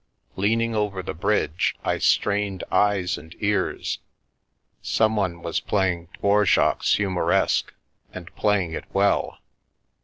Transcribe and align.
Leaning 0.35 0.73
over 0.73 1.03
the 1.03 1.13
bridge, 1.13 1.75
I 1.83 1.99
strained 1.99 2.63
eyes 2.71 3.19
and 3.19 3.35
ears— 3.37 3.99
someone 4.81 5.43
was 5.43 5.59
playing 5.59 6.07
Dvorak's 6.17 6.95
"Humoreske" 6.95 7.69
and 8.11 8.35
playing 8.35 8.71
it 8.73 8.85
well. 8.93 9.37